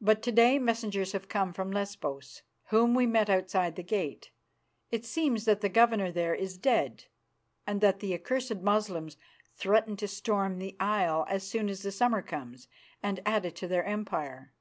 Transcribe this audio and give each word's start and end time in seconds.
But 0.00 0.22
to 0.22 0.32
day 0.32 0.58
messengers 0.58 1.12
have 1.12 1.28
come 1.28 1.52
from 1.52 1.70
Lesbos, 1.70 2.40
whom 2.68 2.94
we 2.94 3.04
met 3.04 3.28
outside 3.28 3.76
the 3.76 3.82
gates. 3.82 4.30
It 4.90 5.04
seems 5.04 5.44
that 5.44 5.60
the 5.60 5.68
governor 5.68 6.10
there 6.10 6.34
is 6.34 6.56
dead, 6.56 7.04
and 7.66 7.82
that 7.82 8.00
the 8.00 8.14
accursed 8.14 8.60
Moslems 8.62 9.18
threaten 9.52 9.98
to 9.98 10.08
storm 10.08 10.60
the 10.60 10.76
isle 10.80 11.26
as 11.28 11.46
soon 11.46 11.68
as 11.68 11.94
summer 11.94 12.22
comes 12.22 12.68
and 13.02 13.20
add 13.26 13.44
it 13.44 13.54
to 13.56 13.68
their 13.68 13.84
empire. 13.84 14.54